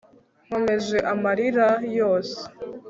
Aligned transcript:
nkomeje 0.45 0.97
amarira 1.13 1.67
yose 1.99 2.39